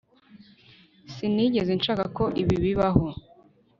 [1.13, 3.05] sinigeze nshaka ko ibi bibaho